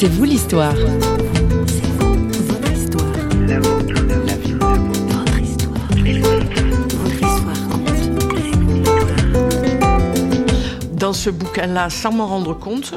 [0.00, 0.74] C'est vous l'histoire.
[10.92, 12.94] Dans ce bouquin-là, sans m'en rendre compte,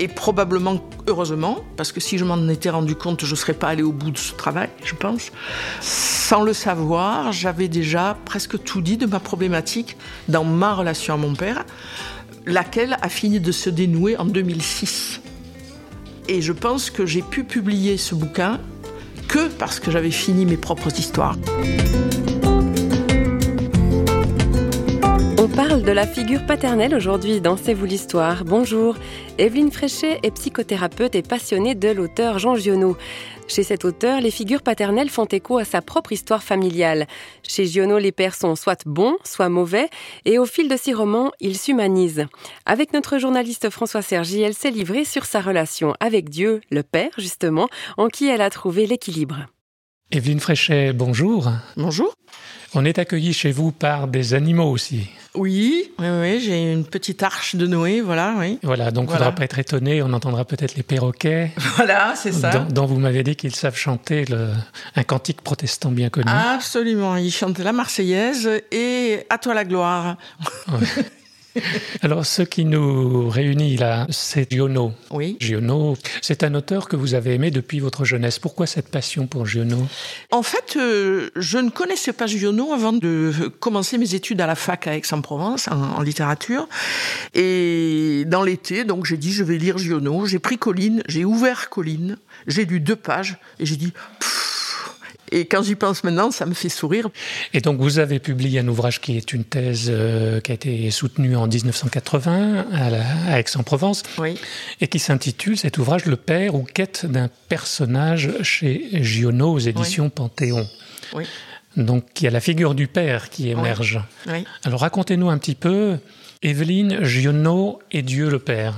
[0.00, 3.68] et probablement heureusement, parce que si je m'en étais rendu compte, je ne serais pas
[3.68, 5.30] allé au bout de ce travail, je pense.
[5.80, 9.96] Sans le savoir, j'avais déjà presque tout dit de ma problématique
[10.26, 11.64] dans ma relation à mon père,
[12.44, 15.19] laquelle a fini de se dénouer en 2006.
[16.32, 18.60] Et je pense que j'ai pu publier ce bouquin
[19.26, 21.36] que parce que j'avais fini mes propres histoires.
[25.38, 28.44] On parle de la figure paternelle aujourd'hui dans C'est vous l'histoire.
[28.44, 28.94] Bonjour,
[29.38, 32.96] Evelyne Fréchet est psychothérapeute et passionnée de l'auteur Jean Giono.
[33.50, 37.08] Chez cet auteur, les figures paternelles font écho à sa propre histoire familiale.
[37.42, 39.90] Chez Giono, les pères sont soit bons, soit mauvais,
[40.24, 42.26] et au fil de ses romans, ils s'humanisent.
[42.64, 47.10] Avec notre journaliste François Sergi, elle s'est livrée sur sa relation avec Dieu, le Père
[47.18, 49.46] justement, en qui elle a trouvé l'équilibre.
[50.12, 51.52] Evelyne Fréchet, bonjour.
[51.76, 52.12] Bonjour.
[52.74, 55.08] On est accueilli chez vous par des animaux aussi.
[55.36, 58.58] Oui, oui, oui j'ai une petite arche de Noé, voilà, oui.
[58.64, 61.52] Voilà, donc on ne faudra pas être étonné, on entendra peut-être les perroquets.
[61.76, 62.50] Voilà, c'est ça.
[62.50, 64.24] Dont, vous m'avez dit qu'ils savent chanter
[64.96, 66.26] un cantique protestant bien connu.
[66.28, 70.16] Absolument, ils chantent la Marseillaise et À toi la gloire.
[72.02, 74.92] Alors, ce qui nous réunit là, c'est Giono.
[75.10, 75.36] Oui.
[75.40, 78.38] Giono, c'est un auteur que vous avez aimé depuis votre jeunesse.
[78.38, 79.86] Pourquoi cette passion pour Giono?
[80.30, 84.54] En fait, euh, je ne connaissais pas Giono avant de commencer mes études à la
[84.54, 86.68] fac à Aix-en-Provence, en, littérature.
[87.34, 90.26] Et dans l'été, donc j'ai dit, je vais lire Giono.
[90.26, 93.92] J'ai pris Colline, j'ai ouvert Colline, j'ai lu deux pages et j'ai dit...
[95.32, 97.08] Et quand j'y pense maintenant, ça me fait sourire.
[97.54, 100.90] Et donc, vous avez publié un ouvrage qui est une thèse euh, qui a été
[100.90, 104.02] soutenue en 1980 à, Aix-en-Provence.
[104.18, 104.38] Oui.
[104.80, 110.10] Et qui s'intitule, cet ouvrage, Le père ou quête d'un personnage chez Giono aux éditions
[110.10, 110.66] Panthéon.
[111.14, 111.24] Oui.
[111.76, 114.00] Donc, il y a la figure du père qui émerge.
[114.28, 114.44] Oui.
[114.64, 115.98] Alors, racontez-nous un petit peu,
[116.42, 118.74] Evelyne, Giono et Dieu le Père.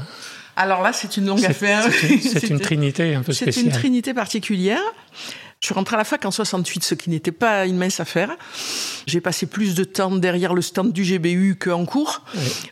[0.55, 1.85] Alors là, c'est une longue affaire.
[1.91, 3.55] C'est une, une, trinité un peu spéciale.
[3.55, 4.83] C'est une trinité particulière.
[5.63, 8.37] Je suis rentrée à la fac en 68, ce qui n'était pas une mince affaire.
[9.07, 12.23] J'ai passé plus de temps derrière le stand du GBU qu'en cours.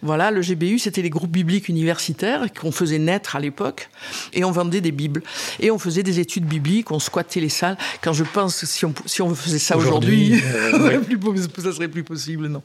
[0.03, 3.91] Voilà, le GBU, c'était les groupes bibliques universitaires qu'on faisait naître à l'époque.
[4.33, 5.23] Et on vendait des bibles.
[5.61, 7.79] Et on faisait des études bibliques, on squattait les salles.
[8.03, 12.49] Quand je pense, si on, si on faisait ça aujourd'hui, euh, ça serait plus possible,
[12.49, 12.65] non.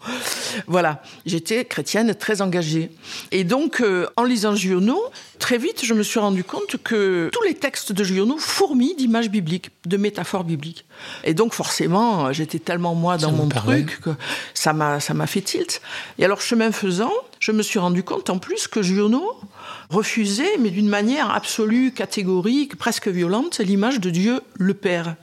[0.65, 2.89] Voilà, j'étais chrétienne très engagée.
[3.31, 4.99] Et donc, euh, en lisant Giono,
[5.39, 9.29] très vite, je me suis rendu compte que tous les textes de Giono fourmillent d'images
[9.29, 10.85] bibliques, de métaphores bibliques.
[11.23, 14.11] Et donc, forcément, j'étais tellement moi dans mon truc que
[14.53, 15.81] ça m'a, ça m'a fait tilt.
[16.17, 19.35] Et alors, chemin faisant, je me suis rendu compte en plus que Giono
[19.89, 25.15] refusait, mais d'une manière absolue, catégorique, presque violente, l'image de Dieu le Père.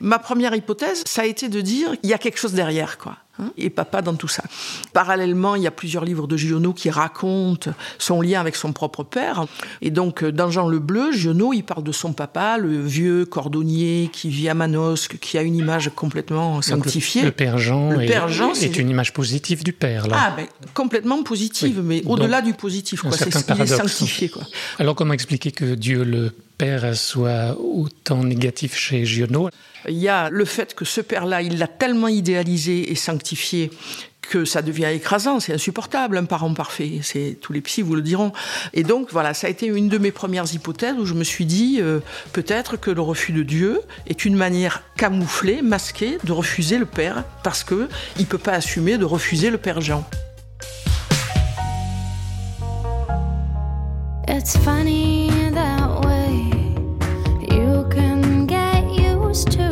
[0.00, 3.16] Ma première hypothèse, ça a été de dire il y a quelque chose derrière, quoi.
[3.40, 4.44] Hein, et papa dans tout ça.
[4.92, 9.02] Parallèlement, il y a plusieurs livres de Giono qui racontent son lien avec son propre
[9.02, 9.46] père.
[9.82, 13.24] Et donc, euh, dans Jean le Bleu, Giono, il parle de son papa, le vieux
[13.24, 17.22] cordonnier qui vit à Manosque, qui a une image complètement sanctifiée.
[17.22, 20.16] le, père Jean, le père Jean est, une image positive du père, là.
[20.16, 23.10] Ah, ben, complètement positive, mais au-delà du positif, quoi.
[23.12, 24.44] C'est ce qui est sanctifié, quoi.
[24.78, 29.50] Alors, comment expliquer que Dieu le père soit autant négatif chez Giono
[29.88, 33.70] Il y a le fait que ce père-là, il l'a tellement idéalisé et sanctifié
[34.28, 37.00] que ça devient écrasant, c'est insupportable, un parent parfait.
[37.02, 38.32] C'est tous les psys vous le diront.
[38.72, 41.44] Et donc voilà, ça a été une de mes premières hypothèses où je me suis
[41.44, 42.00] dit euh,
[42.32, 47.24] peut-être que le refus de Dieu est une manière camouflée, masquée de refuser le père
[47.42, 47.88] parce que
[48.18, 50.06] il peut pas assumer de refuser le père Jean.
[54.26, 55.33] It's funny
[59.34, 59.63] close to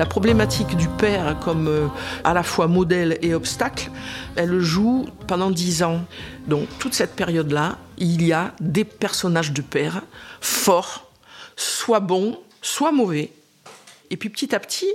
[0.00, 1.86] La problématique du père comme euh,
[2.24, 3.90] à la fois modèle et obstacle,
[4.34, 6.06] elle joue pendant dix ans.
[6.46, 10.00] Donc toute cette période-là, il y a des personnages de père
[10.40, 11.12] forts,
[11.54, 13.30] soit bons, soit mauvais.
[14.08, 14.90] Et puis petit à petit,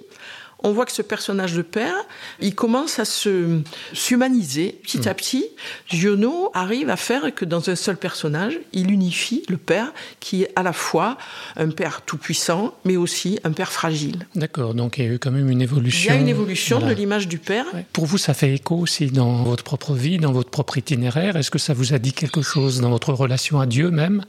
[0.66, 1.96] on voit que ce personnage de père,
[2.40, 3.62] il commence à se
[3.94, 5.16] s'humaniser petit à hmm.
[5.16, 5.46] petit.
[5.88, 10.52] Giono arrive à faire que dans un seul personnage, il unifie le père qui est
[10.56, 11.18] à la fois
[11.56, 14.28] un père tout puissant, mais aussi un père fragile.
[14.34, 16.12] D'accord, donc il y a eu quand même une évolution.
[16.12, 17.66] Il y a une évolution de l'image du père.
[17.94, 21.36] Pour vous, ça fait écho aussi dans votre propre vie, dans votre propre itinéraire.
[21.36, 24.24] Est-ce que ça vous a dit quelque chose dans votre relation à Dieu même?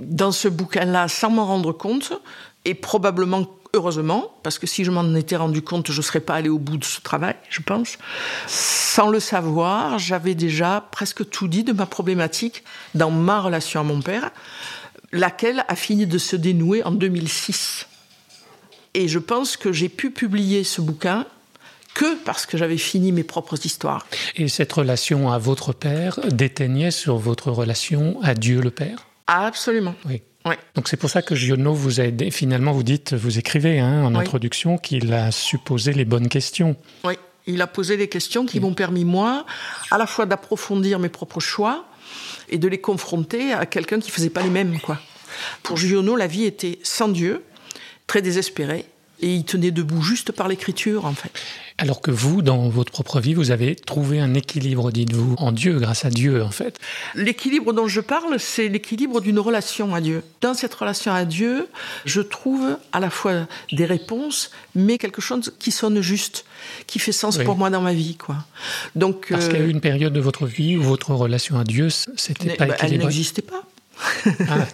[0.00, 2.12] Dans ce bouquin-là, sans m'en rendre compte,
[2.64, 6.34] et probablement heureusement, parce que si je m'en étais rendu compte, je ne serais pas
[6.34, 7.98] allé au bout de ce travail, je pense.
[8.46, 12.64] Sans le savoir, j'avais déjà presque tout dit de ma problématique
[12.94, 14.30] dans ma relation à mon père,
[15.12, 17.86] laquelle a fini de se dénouer en 2006.
[18.94, 21.26] Et je pense que j'ai pu publier ce bouquin
[21.94, 24.06] que parce que j'avais fini mes propres histoires.
[24.36, 29.06] Et cette relation à votre père déteignait sur votre relation à Dieu le Père?
[29.26, 29.94] Absolument.
[30.06, 30.22] Oui.
[30.74, 32.30] Donc c'est pour ça que Giono vous a aidé.
[32.30, 36.76] Finalement, vous dites, vous écrivez hein, en introduction qu'il a supposé les bonnes questions.
[37.04, 37.14] Oui,
[37.46, 39.46] il a posé les questions qui m'ont permis, moi,
[39.90, 41.86] à la fois d'approfondir mes propres choix
[42.48, 44.78] et de les confronter à quelqu'un qui faisait pas les mêmes.
[44.80, 44.98] Quoi.
[45.62, 47.44] Pour Giono, la vie était sans Dieu,
[48.06, 48.86] très désespérée,
[49.22, 51.30] et il tenait debout juste par l'écriture, en fait.
[51.78, 55.78] Alors que vous, dans votre propre vie, vous avez trouvé un équilibre, dites-vous, en Dieu,
[55.78, 56.78] grâce à Dieu, en fait.
[57.14, 60.22] L'équilibre dont je parle, c'est l'équilibre d'une relation à Dieu.
[60.40, 61.68] Dans cette relation à Dieu,
[62.04, 66.44] je trouve à la fois des réponses, mais quelque chose qui sonne juste,
[66.86, 68.36] qui fait sens pour moi dans ma vie, quoi.
[68.96, 71.64] Donc, Parce qu'il y a eu une période de votre vie où votre relation à
[71.64, 73.62] Dieu, c'était pas bah, Elle n'existait pas.
[74.48, 74.66] Ah,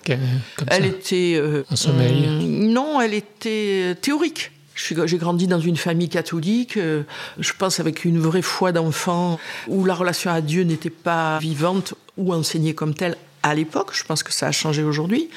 [0.69, 1.35] elle était.
[1.37, 4.53] Euh, un sommeil Non, elle était théorique.
[4.75, 7.03] J'ai grandi dans une famille catholique, euh,
[7.39, 11.95] je pense avec une vraie foi d'enfant, où la relation à Dieu n'était pas vivante
[12.17, 15.31] ou enseignée comme telle à l'époque, je pense que ça a changé aujourd'hui,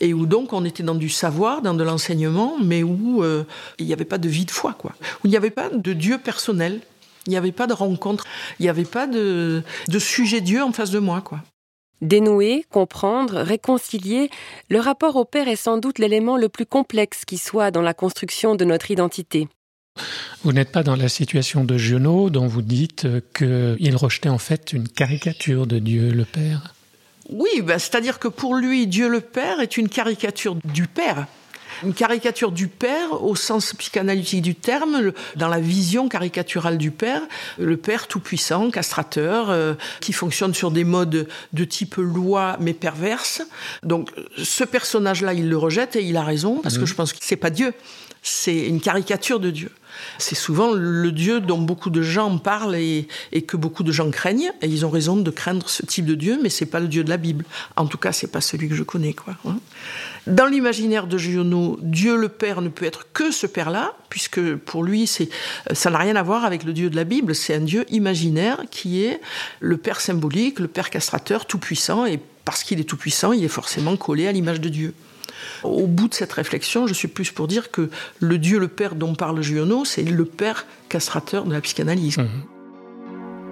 [0.00, 3.44] et où donc on était dans du savoir, dans de l'enseignement, mais où euh,
[3.78, 4.92] il n'y avait pas de vie de foi, quoi.
[5.00, 6.80] Où il n'y avait pas de Dieu personnel,
[7.26, 8.24] il n'y avait pas de rencontre,
[8.58, 11.40] il n'y avait pas de, de sujet Dieu en face de moi, quoi.
[12.02, 14.30] Dénouer, comprendre, réconcilier,
[14.68, 17.94] le rapport au Père est sans doute l'élément le plus complexe qui soit dans la
[17.94, 19.48] construction de notre identité.
[20.42, 23.06] Vous n'êtes pas dans la situation de Giono dont vous dites
[23.36, 26.74] qu'il rejetait en fait une caricature de Dieu le Père.
[27.30, 31.26] Oui, ben, c'est-à-dire que pour lui, Dieu le Père est une caricature du Père
[31.82, 37.22] une caricature du père au sens psychanalytique du terme, dans la vision caricaturale du père,
[37.58, 43.42] le père tout-puissant, castrateur, euh, qui fonctionne sur des modes de type loi mais perverse.
[43.82, 46.86] Donc ce personnage-là, il le rejette et il a raison parce que mhm.
[46.86, 47.72] je pense que c'est pas Dieu,
[48.22, 49.70] c'est une caricature de Dieu.
[50.18, 53.06] C'est souvent le Dieu dont beaucoup de gens parlent et,
[53.46, 54.52] que beaucoup de gens craignent.
[54.62, 57.04] Et ils ont raison de craindre ce type de Dieu, mais c'est pas le Dieu
[57.04, 57.44] de la Bible.
[57.76, 59.34] En tout cas, c'est pas celui que je connais, quoi.
[59.46, 59.58] Hein.
[60.26, 64.82] Dans l'imaginaire de Giono, Dieu le Père ne peut être que ce Père-là, puisque pour
[64.82, 65.28] lui, c'est,
[65.72, 67.34] ça n'a rien à voir avec le Dieu de la Bible.
[67.34, 69.20] C'est un Dieu imaginaire qui est
[69.60, 72.06] le Père symbolique, le Père castrateur, tout puissant.
[72.06, 74.94] Et parce qu'il est tout puissant, il est forcément collé à l'image de Dieu.
[75.62, 77.90] Au bout de cette réflexion, je suis plus pour dire que
[78.20, 82.18] le Dieu, le Père dont parle Giono, c'est le Père castrateur de la psychanalyse.
[82.18, 82.53] Mhm.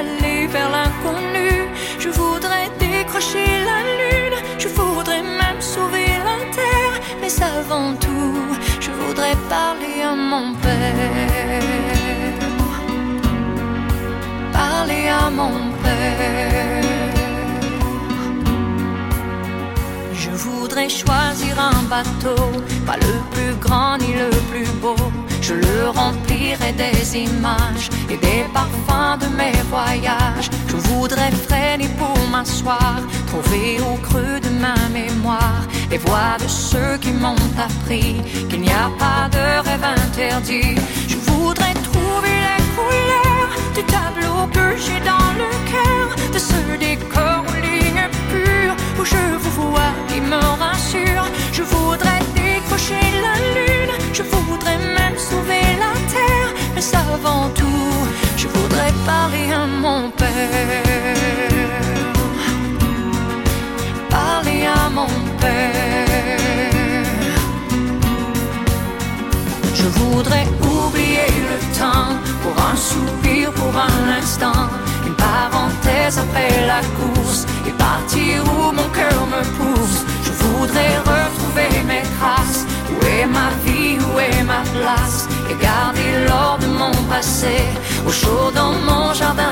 [0.00, 1.50] aller vers l'inconnu.
[1.98, 8.90] Je voudrais décrocher la lune, je voudrais même sauver la terre, mais avant tout, je
[8.90, 11.62] voudrais parler à mon père.
[14.52, 16.85] Parler à mon père.
[20.48, 22.42] Voudrais choisir un bateau,
[22.86, 24.96] pas le plus grand ni le plus beau
[25.48, 30.50] je le remplirai des images et des parfums de mes voyages.
[30.68, 32.96] Je voudrais freiner pour m'asseoir,
[33.28, 38.16] trouver au creux de ma mémoire les voix de ceux qui m'ont appris
[38.48, 40.74] qu'il n'y a pas de rêve interdit.
[41.06, 47.45] Je voudrais trouver les couleurs du tableau que j'ai dans le cœur, de ce décor
[48.98, 51.26] où je vous vois qui me rassure.
[51.52, 56.50] Je voudrais décrocher la lune, je voudrais même sauver la terre.
[56.74, 57.92] Mais avant tout,
[58.36, 60.28] je voudrais parler à mon père.
[64.10, 67.06] Parler à mon père.
[69.74, 72.10] Je voudrais oublier le temps
[72.42, 74.68] pour un soupir, pour un instant.
[75.06, 78.75] Une parenthèse après la course et partir où
[80.22, 82.64] je voudrais retrouver mes traces.
[82.90, 85.28] Où est ma vie, où est ma place?
[85.50, 87.56] Et garder l'or de mon passé.
[88.06, 89.45] Au chaud dans mon jardin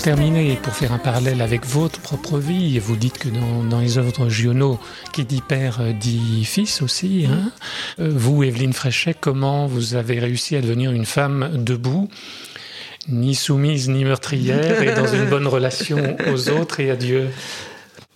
[0.00, 3.80] Pour terminer et pour faire un parallèle avec votre propre vie, vous dites que dans,
[3.80, 4.80] les œuvres Giono,
[5.12, 7.52] qui dit père euh, dit fils aussi, hein,
[8.00, 12.08] euh, vous, Evelyne Fréchet, comment vous avez réussi à devenir une femme debout
[13.10, 17.28] ni soumise ni meurtrière et dans une bonne relation aux autres et à Dieu?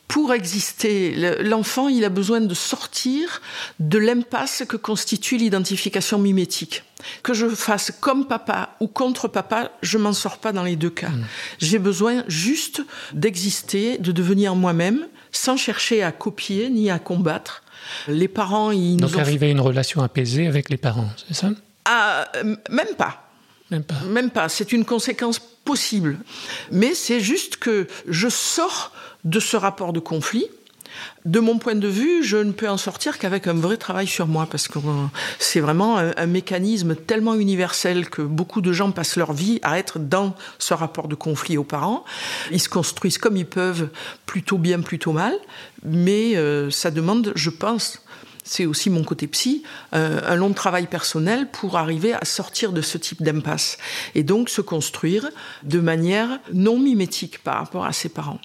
[0.08, 3.40] Pour exister, l'enfant, il a besoin de sortir
[3.80, 6.84] de l'impasse que constitue l'identification mimétique.
[7.22, 10.90] Que je fasse comme papa ou contre papa, je m'en sors pas dans les deux
[10.90, 11.08] cas.
[11.08, 11.24] Mm.
[11.58, 12.82] J'ai besoin juste
[13.12, 17.62] d'exister, de devenir moi-même, sans chercher à copier ni à combattre.
[18.08, 21.50] Les parents, ils Donc arriver à une relation apaisée avec les parents, c'est ça?
[21.84, 22.30] Ah,
[22.70, 23.30] Même pas.
[23.70, 24.00] Même pas.
[24.06, 24.48] Même pas.
[24.48, 26.18] C'est une conséquence possible.
[26.70, 28.92] Mais c'est juste que je sors
[29.24, 30.46] de ce rapport de conflit.
[31.24, 34.26] De mon point de vue, je ne peux en sortir qu'avec un vrai travail sur
[34.26, 35.06] moi, parce que euh,
[35.38, 39.98] c'est vraiment un, mécanisme tellement universel que beaucoup de gens passent leur vie à être
[39.98, 42.04] dans ce rapport de conflit aux parents.
[42.50, 43.88] Ils se construisent comme ils peuvent,
[44.26, 45.34] plutôt bien, plutôt mal,
[45.84, 48.02] mais euh, ça demande, je pense,
[48.44, 49.62] c'est aussi mon côté psy,
[49.94, 53.78] euh, un long travail personnel pour arriver à sortir de ce type d'impasse
[54.14, 55.30] et donc se construire
[55.62, 58.40] de manière non mimétique par rapport à ses parents.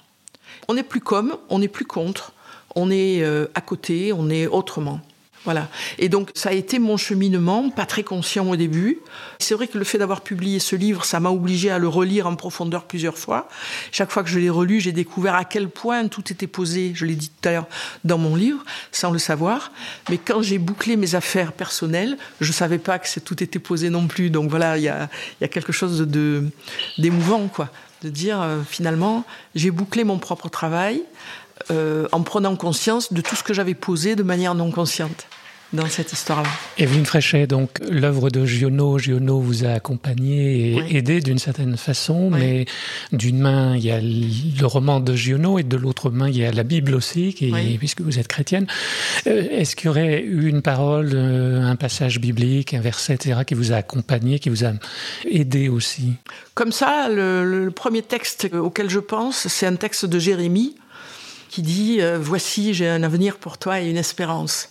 [0.70, 2.32] On n'est plus comme, on n'est plus contre,
[2.76, 5.00] on est euh, à côté, on est autrement.
[5.44, 5.68] Voilà.
[5.98, 9.00] Et donc, ça a été mon cheminement, pas très conscient au début.
[9.40, 12.28] C'est vrai que le fait d'avoir publié ce livre, ça m'a obligé à le relire
[12.28, 13.48] en profondeur plusieurs fois.
[13.90, 17.04] Chaque fois que je l'ai relu, j'ai découvert à quel point tout était posé, je
[17.04, 17.66] l'ai dit tout à l'heure,
[18.04, 18.62] dans mon livre,
[18.92, 19.72] sans le savoir.
[20.08, 24.06] Mais quand j'ai bouclé mes affaires personnelles, je savais pas que tout était posé non
[24.06, 24.30] plus.
[24.30, 25.08] Donc voilà, il y a,
[25.48, 26.44] quelque chose de,
[26.96, 27.70] d'émouvant, quoi.
[28.02, 31.02] De dire, euh, finalement, j'ai bouclé mon propre travail.
[31.70, 35.26] Euh, en prenant conscience de tout ce que j'avais posé de manière non consciente
[35.72, 36.48] dans cette histoire-là.
[36.78, 42.30] Evelyne Fréchet, donc l'œuvre de Giono, Giono vous a accompagné et aidé d'une certaine façon,
[42.30, 42.66] mais
[43.12, 46.44] d'une main il y a le roman de Giono et de l'autre main il y
[46.44, 48.66] a la Bible aussi, qui, puisque vous êtes chrétienne.
[49.26, 53.40] Euh, est-ce qu'il y aurait eu une parole, euh, un passage biblique, un verset, etc.,
[53.46, 54.72] qui vous a accompagné, qui vous a
[55.24, 56.14] aidé aussi?
[56.54, 60.74] Comme ça, le premier texte auquel je pense, c'est un texte de Jérémie
[61.50, 64.70] qui dit euh, Voici, j'ai un avenir pour toi et une espérance.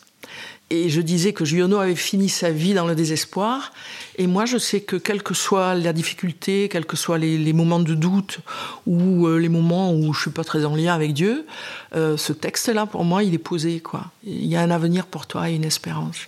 [0.72, 3.74] Et je disais que Giono avait fini sa vie dans le désespoir.
[4.18, 7.80] Et moi, je sais que quelle que soit la difficulté, quels que soient les, moments
[7.80, 8.40] de doute
[8.86, 11.48] ou euh, les moments où je suis pas très en lien avec Dieu,
[11.96, 13.82] euh, ce texte-là, pour moi, il est posé.
[14.24, 16.28] Il y a un avenir pour toi et une espérance.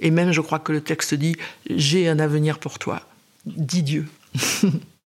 [0.00, 1.36] Et même, je crois que le texte dit
[1.70, 3.00] J'ai un avenir pour toi.
[3.46, 4.06] Dit Dieu.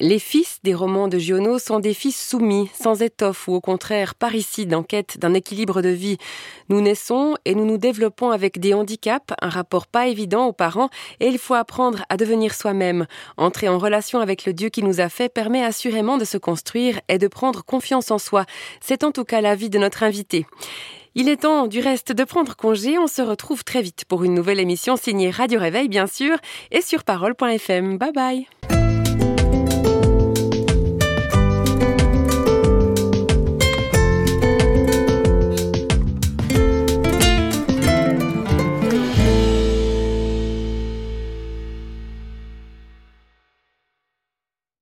[0.00, 4.16] Les fils des romans de Giono sont des fils soumis, sans étoffe ou au contraire
[4.16, 6.18] parricides en quête d'un équilibre de vie.
[6.68, 10.88] Nous naissons et nous nous développons avec des handicaps, un rapport pas évident aux parents
[11.20, 13.06] et il faut apprendre à devenir soi-même.
[13.36, 17.00] Entrer en relation avec le Dieu qui nous a fait permet assurément de se construire
[17.08, 18.46] et de prendre confiance en soi.
[18.80, 20.44] C'est en tout cas l'avis de notre invité.
[21.14, 22.98] Il est temps du reste de prendre congé.
[22.98, 26.36] On se retrouve très vite pour une nouvelle émission signée Radio Réveil, bien sûr,
[26.72, 27.96] et sur parole.fm.
[27.96, 28.48] Bye bye.